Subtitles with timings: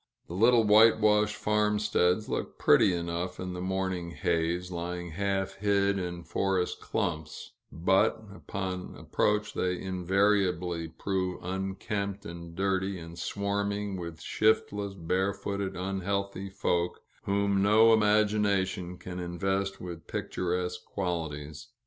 [0.25, 6.23] The little whitewashed farmsteads look pretty enough in the morning haze, lying half hid in
[6.23, 14.95] forest clumps; but upon approach they invariably prove unkempt and dirty, and swarming with shiftless,
[14.95, 21.67] barefooted, unhealthy folk, whom no imagination can invest with picturesque qualities.